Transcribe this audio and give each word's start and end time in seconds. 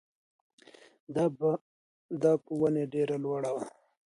دا 2.21 2.33
په 2.43 2.51
ونې 2.59 2.83
ډېره 2.93 3.15
لوړه 3.23 3.49
وه. 3.55 3.63